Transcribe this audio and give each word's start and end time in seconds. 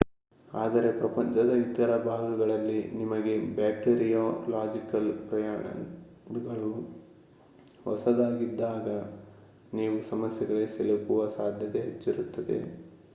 ಆದರೆ 0.53 0.89
ಪ್ರಪಂಚದ 0.99 1.51
ಇತರ 1.63 1.89
ಭಾಗಗಳಲ್ಲಿ 2.05 2.79
ನಿಮಗೆ 2.93 3.33
ಬ್ಯಾಕ್ಟೀರಿಯೊಲಾಜಿಕಲ್ 3.55 5.11
ಪ್ರಾಣಿಗಳು 5.27 6.71
ಹೊಸದಾಗಿದ್ದಾಗ 7.85 8.87
ನೀವು 9.73 9.97
ಸಮಸ್ಯೆಗಳಿಗೆ 10.11 10.71
ಸಿಲುಕುವ 10.71 11.29
ಸಾಧ್ಯತೆ 11.37 11.81
ಹೆಚ್ಚಿರುತ್ತದೆ 11.87 12.59